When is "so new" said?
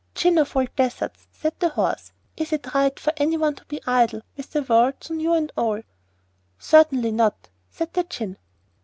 4.99-5.33